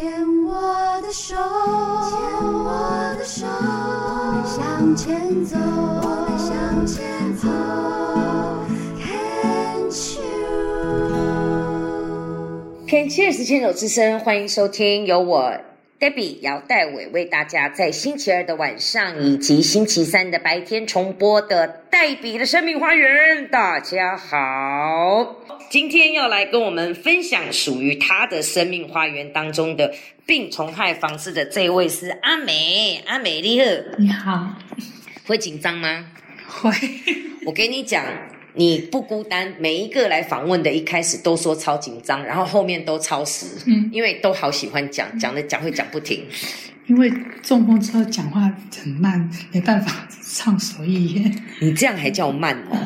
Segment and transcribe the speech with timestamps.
[0.00, 0.10] 牵
[0.46, 0.54] 我
[1.02, 7.46] 的手，牵我的手，我们向前走，我们向前走。
[12.88, 15.52] Can Cheers 牵手之声，欢迎收听由我
[16.00, 23.46] Debbie 姚代伟为大家在星期二的晚上以及星期三的白天重播的黛比的生命花园。
[23.48, 25.36] 大家好。
[25.68, 29.92] 今天要来跟我们分享属于他的生命花园当中的
[30.24, 33.66] 病虫害防治的这位是阿美，阿美丽赫，
[33.98, 34.54] 你好，
[35.26, 36.06] 会紧张吗？
[36.48, 36.72] 会。
[37.44, 38.02] 我跟你讲，
[38.54, 46.24] 你不孤单，每一个来访问的，一开始都说超紧张，然后后面都超时，嗯，因为都好喜欢讲，讲的讲会讲不停。
[46.86, 48.40] 因为中风之后讲话
[48.82, 51.42] 很慢，没办法畅所欲言。
[51.60, 52.76] 你这样还叫慢哦？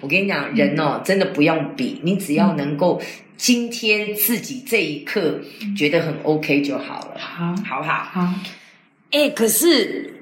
[0.00, 3.00] 我跟你讲，人哦，真的不用比，你只要能够
[3.36, 5.40] 今天自己这一刻
[5.76, 8.02] 觉得很 OK 就好了，好，好不好？
[8.02, 8.34] 好。
[9.12, 10.14] 哎，可是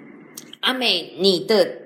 [0.61, 1.79] 阿美，你的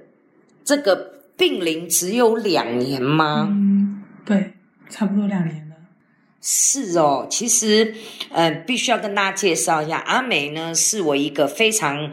[0.64, 3.48] 这个病龄只有两年吗？
[3.50, 4.52] 嗯，对，
[4.90, 5.76] 差不多两年了。
[6.42, 7.94] 是哦，其实，
[8.32, 12.10] 嗯，必须要跟大家介绍一下，阿美呢，是我一个非常。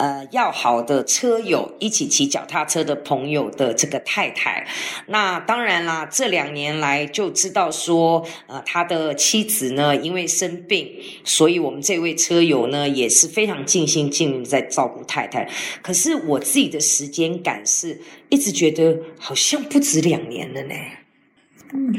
[0.00, 4.66] 呃，要好的车友一起骑脚踏车的朋友的这个太太，
[5.08, 10.90] 那当然啦，这两年来就知道说，呃，他的妻子呢因为生病，
[11.22, 15.46] 所以我们这位车友呢也是非常尽心尽力在照顾太太。
[15.82, 20.74] 可是我自己的时间感是一直觉得好像不止两年了呢。
[21.72, 21.92] 应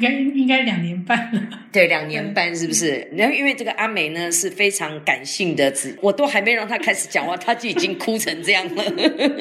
[0.00, 1.40] 该应该两年半了。
[1.72, 3.06] 对，两年半是不是？
[3.16, 8.84] 然后因为这个阿美呢是非常感性的，只我都还没让她开始讲话，她就已经哭成这样了。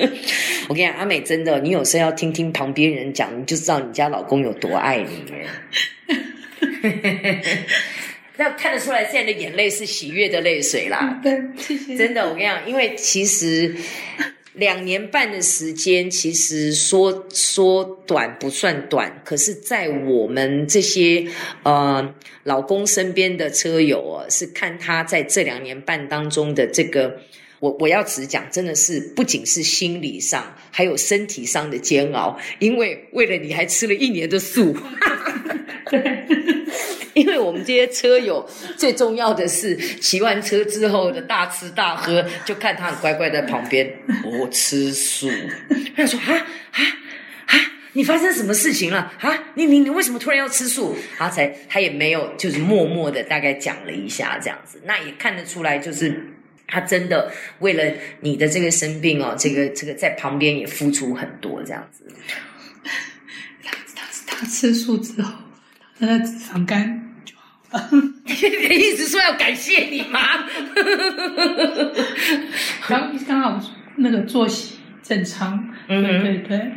[0.68, 5.24] 我跟你讲，阿美真的，你有时候要听听旁边人讲，你就知道你家老公有多爱你。
[8.38, 11.20] 那看得出来，现在的眼泪是喜悦的泪水啦。
[11.22, 11.98] 对，谢谢。
[11.98, 13.76] 真的，我跟你讲，因为其实。
[14.54, 21.28] 两年半的时间，其实说说短不算短，可是，在我们这些
[21.64, 27.22] 呃老公身边的车友哦，是看他在这两年半当中的这个，
[27.60, 34.76] 我我要只讲，真的是不仅是心理上，还有身体上的煎熬，因为为了你还吃了一年的素。
[37.20, 38.48] 因为我们这些车友，
[38.78, 43.94] 最重要的是骑完车之后的大吃大喝，就看他很乖乖在旁边，
[44.24, 45.30] 我吃素。
[45.98, 46.32] 他说啊
[46.72, 46.82] 啊
[47.48, 47.56] 啊！
[47.92, 49.38] 你发生什么事情了啊？
[49.56, 50.96] 你你你为什么突然要吃素？
[51.18, 56.26] 他才他也没有，就是默默的大概讲了一下这样子，那也看得出来，就是
[56.68, 57.30] 他真的
[57.60, 57.84] 为了
[58.22, 62.06] 你的这个生病哦，这个这个在旁边也付出很多这样子。
[63.62, 65.34] 他他他吃素之后。
[66.02, 67.09] 他的脂肪肝。
[68.26, 70.20] 你的意思说要感谢你吗？
[72.88, 73.62] 刚刚好
[73.98, 75.70] 那个作息正常。
[75.88, 76.72] 嗯，对对。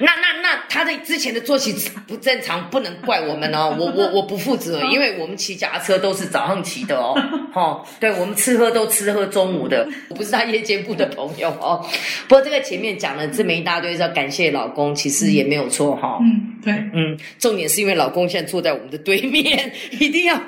[0.00, 1.72] 那那那他的之前的作息
[2.06, 3.74] 不正常，不能怪我们哦。
[3.78, 7.14] 我我我不负责，因为我们骑脚踏车都是早上骑的哦。
[7.54, 11.86] 哦，对，我们吃喝都吃喝中午的，我不是他夜间部的朋友哦。
[12.28, 16.18] 不过这个前面讲了这么一大堆，要感谢老公，其实也没有错哈。
[16.20, 20.40] 嗯，对，嗯，重点是因为老公现在坐在我们的对面， 一定要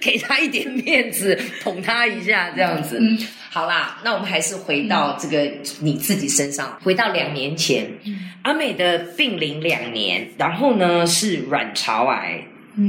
[0.00, 2.98] 给他一点面子，捧他一下，这样子。
[3.00, 3.18] 嗯，
[3.50, 5.50] 好啦，那我们还是回到这个
[5.80, 7.90] 你自己身上，回到两年前，
[8.42, 12.42] 阿美的病龄两年，然后呢是卵巢癌，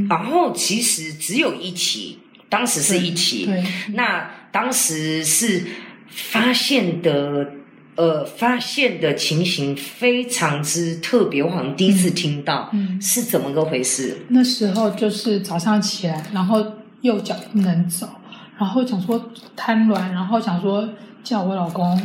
[0.10, 2.20] 然后其实只有一期。
[2.50, 3.50] 当时是一起，
[3.96, 5.64] 那当时是
[6.08, 7.52] 发现的，
[7.96, 14.18] 呃，发现的情形非常之特别，我好像第一次听到，嗯，是怎么个回事？
[14.30, 16.66] 那时候就是早上起来，然后
[17.02, 18.08] 右脚不能走，
[18.58, 20.88] 然后想说瘫软，然后想说
[21.24, 22.02] 叫我老公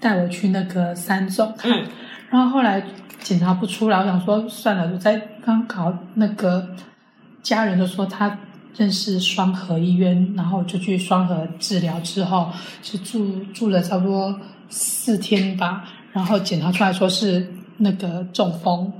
[0.00, 1.70] 带我去那个三中看，
[2.30, 2.82] 然后后来
[3.20, 6.68] 检查不出来，我想说算了，我在刚考那个
[7.42, 8.38] 家人就说他。
[8.76, 12.48] 认识双河医院，然后就去双河治疗，之后
[12.80, 17.46] 就住住了差不多四天吧，然后检查出来说是
[17.78, 18.92] 那个中风，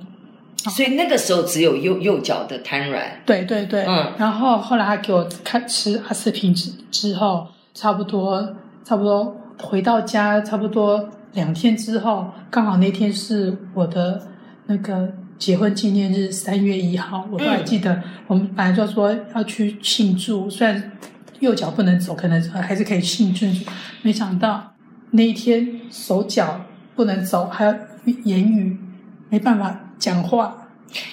[0.70, 3.04] 所以那个时候只有右右脚的瘫软。
[3.24, 14.26] 对对对，嗯，然后后来他给我开吃阿司匹林之之后，差不多差不多回到家，差不多两天之后，刚好那天是我的
[14.66, 15.08] 那个。
[15.38, 18.02] 结婚纪念日三月一号，我都还记得。
[18.26, 20.90] 我们本来就说要去庆祝，虽然
[21.38, 23.46] 右脚不能走，可能还是可以庆祝。
[24.02, 24.74] 没想到
[25.10, 26.64] 那一天手脚
[26.94, 27.74] 不能走，还要
[28.24, 28.76] 言语
[29.28, 30.68] 没办法讲话。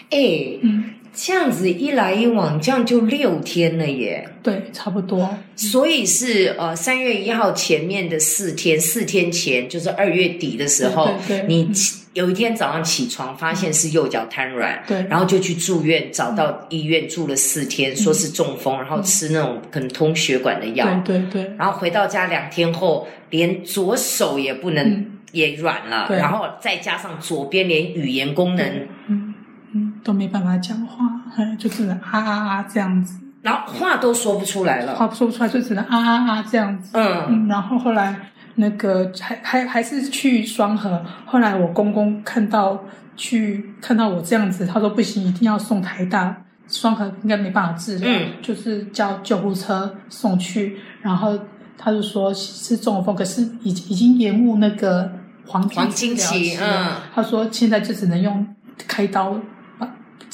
[0.09, 4.27] 哎，嗯，这样子一来一往，这样就六天了耶。
[4.43, 5.37] 对，差不多。
[5.55, 11.47] 所以是呃三月一号前面的四天，四天前就是二月底的时候，对对对。
[11.47, 11.71] 你
[12.13, 15.05] 有一天早上起床发现是右脚瘫软，对。
[15.09, 25.11] 然后就去住院，找到医院住了四天，说是中风，然后吃那种可能通血管的药，对对对，然后回到家两天后，连左手也不能、嗯。
[25.31, 28.87] 也软了，然后再加上左边连语言功能，
[30.05, 31.03] 都没办法讲话，
[31.35, 34.93] 哎，就只能啊啊啊这样子，然后话都说不出来了。
[34.95, 36.91] 话说不出来，就只能啊啊啊这样子。
[36.93, 38.15] 嗯，嗯，然后后来
[38.53, 42.79] 那个还还还是去双河，后来我公公看到
[43.17, 46.43] 去看到我这样子，他说不行，一定要送台大。
[46.67, 51.37] 双河应该没办法治疗，嗯就是叫救护车送去，然后
[51.77, 55.11] 他就说是中风，可是已已经延误那个
[55.45, 58.43] 黄金黄金期了嗯他说现在就只能用
[58.87, 59.39] 开刀把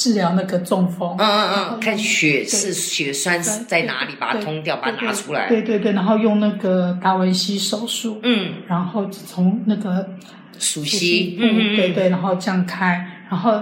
[0.02, 5.48] 治疗那个中风，嗯嗯嗯，看血是血栓是在哪里，把它通掉，把它拿出来。
[5.48, 10.10] 对对对，然后用那个达文西手术，嗯，然后从那个
[10.58, 13.62] 熟悉，嗯对对，然后这样开，然后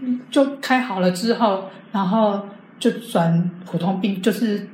[0.00, 2.46] 嗯就开好了之后，然后
[2.78, 4.68] 就转普通病，就是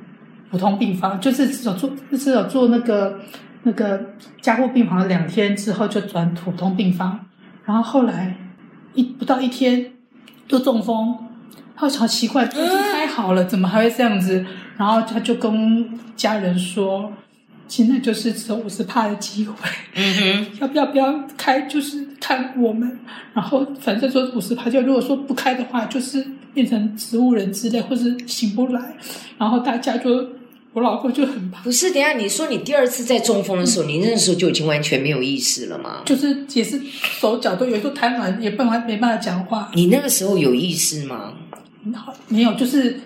[0.51, 1.89] 普通病房，就是只有做
[2.19, 3.21] 只有做那个
[3.63, 4.01] 那个
[4.41, 7.25] 加护病房两天之后就转普通病房，
[7.65, 8.37] 然后后来
[8.95, 9.93] 一不到一天
[10.49, 11.17] 就中风，
[11.77, 14.45] 他好奇怪，都已经开好了，怎么还会这样子？
[14.77, 17.13] 然后他就跟家人说。
[17.67, 19.55] 现在就是只有五十帕的机会，
[19.95, 22.99] 嗯，要不要不要开，就是看我们。
[23.33, 28.95] 然后反正说五十帕，就如果说不开的话，就是变成植物人之类，或是醒不来。
[29.39, 30.29] 然后大家就，
[30.75, 36.03] 我老公就很怕，不是，等一下你说你第二次在中风的时候，你那时候就已经完全没有意识了吗？
[36.05, 39.71] 就是也是手脚都有时候瘫软，也办法没办法讲话。
[39.75, 41.33] 你那个时候有意识吗？
[42.29, 42.99] 没有，就是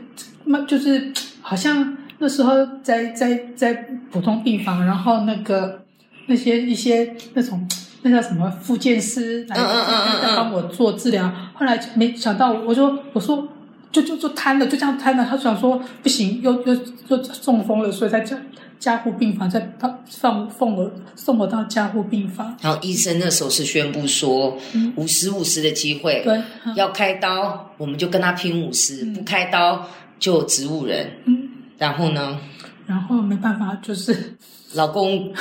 [0.45, 1.13] 那就是
[1.43, 3.75] 好像那时候在在在
[4.11, 5.85] 普通病房，然后那个
[6.27, 7.69] 那些一些那种
[8.01, 13.47] 那叫什么复健师来在帮我做治疗，后来没想到，我说我说
[13.91, 15.25] 就就就瘫了，就这样瘫了。
[15.25, 18.39] 他想说不行，又又又中风了，所以在加
[18.79, 22.57] 加护病房再放放送我送我到加护病房。
[22.61, 24.57] 然后医生那时候是宣布说
[24.97, 26.41] 五十五十的机会，对，
[26.77, 29.87] 要开刀我们就跟他拼五十、嗯不开刀
[30.19, 31.11] 就植物人。
[31.25, 31.49] 嗯，
[31.79, 32.39] 然后呢，
[32.87, 34.37] 然后没办法，就是
[34.75, 35.33] 老公，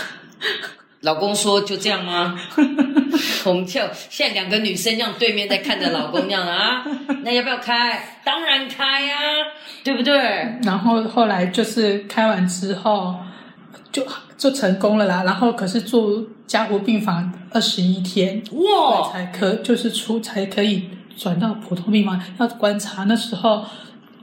[1.07, 2.37] 老公说就这样吗？
[3.45, 6.83] 我们就现在两个女生这样对面在看着老公这样啊，
[7.23, 8.19] 那要不要开？
[8.25, 9.15] 当然开呀、
[9.85, 10.13] 对不对？
[10.63, 13.15] 然后后来就是开完之后
[13.89, 14.05] 就
[14.37, 15.23] 就成功了啦。
[15.23, 23.05] 然后可是住加护病房二十一天，哇，才可就是出才可以转到普通病房，要观察。
[23.05, 23.65] 那时候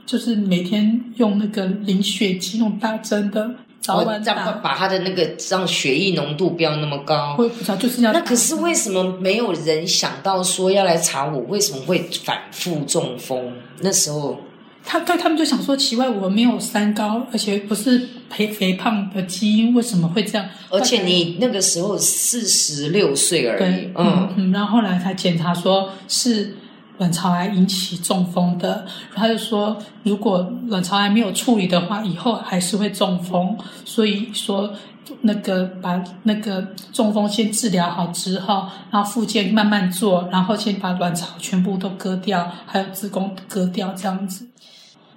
[0.05, 3.49] 就是每天用那个淋血机，用打针的，
[3.85, 4.59] 早晚这样。
[4.63, 7.43] 把他的那个让血液浓度不要那么高我。
[7.43, 13.53] 也不知道，就是要那可是为什么没有人想到说要来查我为什么会反复中风？
[13.81, 14.39] 那时候
[14.83, 20.47] 他他他们就想说奇怪，我没有三高，而且不是肥肥胖的基因，为什么会这样？
[20.69, 26.55] 而且你那个时候四十六岁而已嗯，嗯，然后后来他检查说是
[26.97, 34.73] 卵巢癌引起中风的，他就说如果卵巢癌没有处理的话，以后还是会中风，所以说
[35.21, 44.47] 那个把那个中风先治疗好之后，然后复健慢慢做，然后先把卵巢全部都割掉，还有子宫割掉这样子。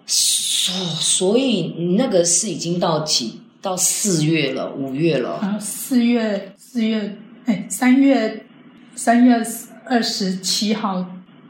[0.06, 8.44] 所所以你那个是已经到几到四月了，五月了，然后四月四月哎三月
[8.94, 9.40] 三月
[9.86, 11.04] 二十七号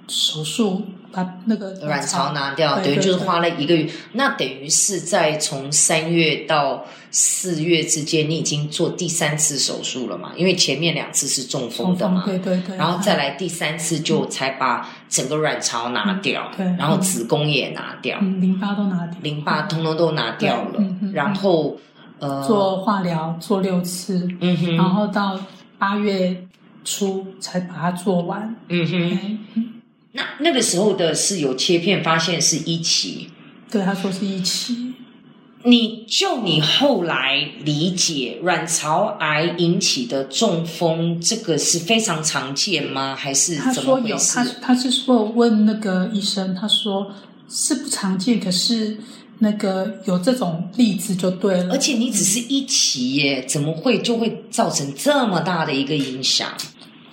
[0.09, 3.91] 手术把那个卵巢拿掉，等于就是花了一个月。
[4.13, 10.33] 那等于是在从三月到四月之间，你已经做第三次手术了嘛？
[10.37, 21.77] 因为前面两次是中风的嘛，对对对，然后再来第三次就才把整个卵巢拿掉，对然后子宫也拿掉，嗯淋巴都拿掉，淋巴通通都拿掉了然后
[22.19, 25.39] 呃，做化疗做六次，嗯然哼，后到
[25.79, 26.45] 八月
[26.85, 28.57] 初才把它做完。
[28.69, 29.39] 嗯哼，
[30.13, 33.31] 那那个时候的是有切片发现是一期。
[33.71, 34.95] 对，他说是一期，
[35.65, 43.15] 你就你后来理解卵巢癌引起的中风，这个是非常常见吗？
[43.15, 44.45] 还是他怎么回说有，他？
[44.63, 47.13] 他是说问那个医生，他说
[47.49, 48.97] 是不常见，可是
[49.41, 51.75] 那个有这种例子就对了。
[51.75, 56.49] 而且你只是一期耶，怎么会就会造成这么大的一个影响？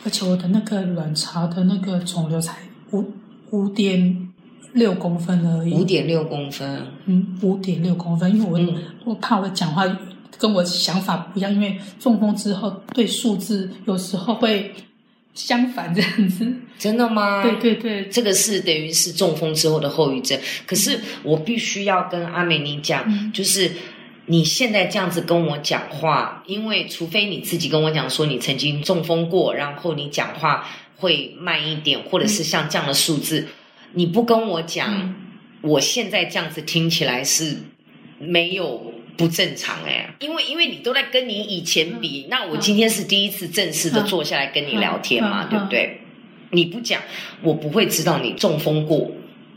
[0.05, 2.55] 而且我的那个卵巢的那个肿瘤才
[2.95, 3.11] 五
[3.51, 4.29] 五点
[4.73, 9.85] 六公分而已，五点六公分，嗯，五点六公分，因为我、嗯我怕我讲话
[10.37, 14.73] 跟我想法不一样，因为中风之后对数字有时候会
[15.33, 16.51] 相反这样子。
[16.77, 17.43] 真的吗？
[17.43, 20.37] 对对对，这个是等于是中风之后的后遗症。
[20.65, 23.71] 可是我必须要跟阿美尼讲，嗯就是
[24.25, 33.47] 你现在这样子跟我讲话，因为除非你自己跟我讲说你曾经中风过，然后你讲话会慢一点，或者是像这样的数字，
[33.93, 35.15] 你不跟我讲，嗯。
[35.61, 37.57] 我现在这样子听起来是
[38.19, 38.93] 没有。
[39.17, 45.47] 不正常哎、因为因为你都在跟你以前比，那我今天是第一次正式的坐下来跟你聊天嘛，嗯。
[45.47, 45.49] 嗯。
[45.49, 46.01] 对不对？
[46.49, 47.01] 你不讲，
[47.41, 49.09] 我不会知道你中风过。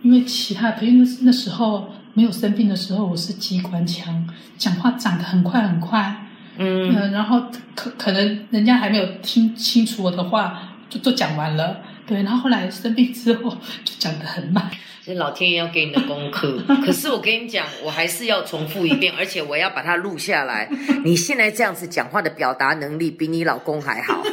[0.04, 6.28] 因为其他朋友那那时候没有生病的时候，我是机关枪，讲话讲得很快很快，
[6.59, 7.42] 嗯，嗯，然后
[7.75, 11.83] 可可能人家还没有听清楚我的话，就都讲完了。
[12.07, 13.50] 对，然后后来生病之后
[13.85, 14.71] 就讲得很慢。
[15.04, 16.62] 这老天爷要给你的功课。
[16.85, 20.68] 可是我跟你讲，我还是要重复一遍，而且我要把它录下来。
[21.04, 24.23] 你现在这样子讲话的表达能力比你老公还好。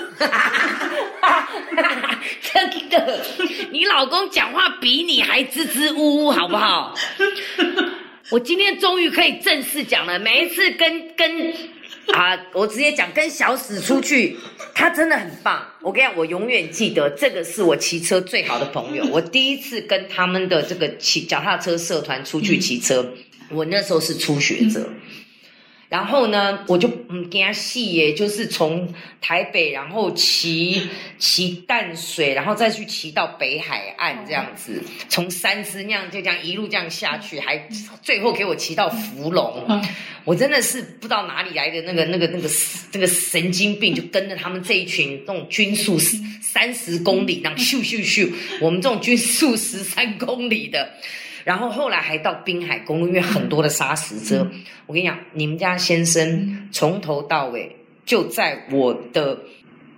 [2.41, 3.21] 真的，
[3.71, 6.93] 你老公讲话比你还支支吾吾，好不好？
[8.31, 10.17] 我今天终于可以正式讲了。
[10.17, 11.53] 每一次跟跟
[12.13, 14.37] 啊，我直接讲，跟小史出去，
[14.73, 15.65] 他真的很棒。
[15.81, 19.05] 我跟你讲，我永远记得这个是我骑车最好的朋友。
[19.11, 23.13] 我第一次跟他们的这个骑脚踏车社团出去骑车，
[23.49, 24.89] 我那时候是初学者。
[25.95, 37.69] 然后呢，我就嗯给他细耶，就是从台北，然后骑骑淡水，然后再去骑到北海岸这样子，从三支那样就这样一路这样下去，还
[38.01, 39.63] 最后给我骑到福隆。
[39.69, 39.81] 嗯
[40.25, 42.49] 我真的是不知道哪里来的那个那个那个
[42.93, 45.99] 那个神经病，就跟着他们这一群那种均速
[46.41, 50.93] 三十公里，然后咻咻咻，我们这种均速十三公里的，
[51.45, 54.45] 然后后来还到滨海公路，因为很多的砂石车。
[54.87, 57.73] 我跟你讲，你们家先生从头到尾
[58.05, 59.39] 就在我的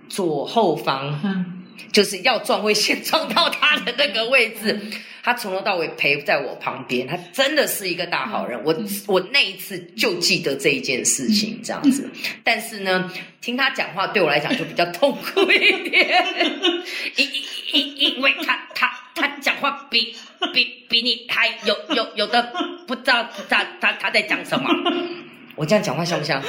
[0.08, 4.78] 左后方，嗯，就是要撞会先撞到他的那个位置。
[5.20, 8.58] 他从头到尾陪在我旁边，他真的是一个大好人。
[8.64, 8.74] 我
[9.06, 12.08] 我那一次就记得这一件事情这样子，
[12.42, 13.12] 但是呢，
[13.42, 16.24] 听他讲话对我来讲就比较痛苦一点，
[17.16, 20.14] 因因因因为他他他讲话比
[20.54, 22.52] 比比你还有有有的
[22.86, 24.68] 不知道他他他在讲什么。
[25.56, 26.40] 我这样讲话像不像？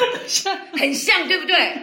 [0.74, 1.74] 很像，对不对？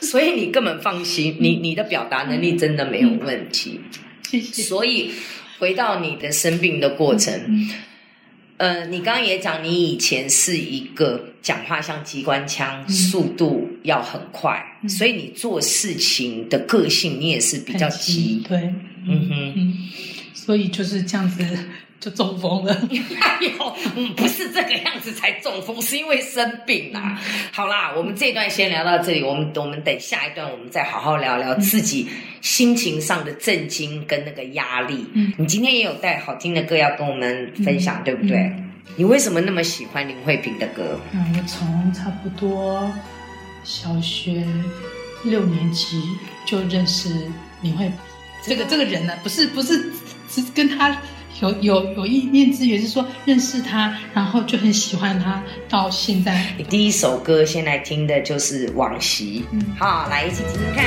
[0.00, 3.80] 所以你根本放心，你你的表达能力真的没有问题。
[4.28, 4.62] 谢谢。
[4.64, 5.12] 所以
[5.60, 7.32] 回到你的生病的过程，
[8.90, 18.42] 你刚刚也讲，你以前是一个讲话像机关枪，嗯速度要很快，嗯所以你做事情的个性你也是比较急。
[18.48, 18.58] 对，
[19.06, 19.78] 嗯哼，嗯，
[20.46, 21.44] 所以就是这样子
[21.98, 22.72] 就中风了。
[23.20, 27.20] 哎呦，嗯，不是这个样子才中风，是因为生病啦。
[27.50, 32.08] 好啦，我们这段先聊到这里，我们我们等下一段我们再好好聊聊自己
[32.40, 35.04] 心情上的震惊跟那个压力。
[35.14, 38.36] 嗯你今天也有带好听的歌要跟我们分享，嗯对不对？
[38.38, 38.62] 嗯
[38.94, 41.00] 你为什么那么喜欢林慧萍的歌？
[41.12, 42.88] 嗯，我从差不多
[43.64, 44.46] 小学
[45.24, 46.00] 六年级
[46.46, 47.10] 就认识
[47.62, 47.94] 林慧萍
[48.44, 49.92] 这个这个人呢，不是不是
[50.28, 50.96] 只跟他
[51.40, 56.54] 有有有一面之缘，是说认识他，然后就很喜欢他，到现在。
[56.56, 60.84] 你第一首歌先来听的就是《往昔》，嗯好，来一起听听看。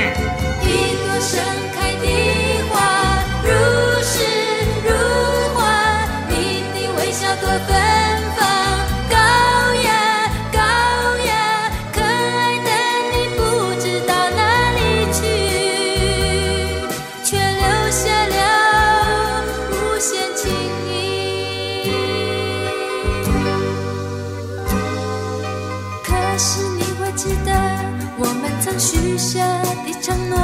[0.64, 1.40] 一朵盛
[1.74, 2.49] 开的
[27.22, 27.52] 记得
[28.18, 29.46] 我们曾许下
[29.86, 30.38] 的承诺，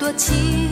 [0.00, 0.68] 多情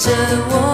[0.00, 0.10] 着
[0.48, 0.69] 我。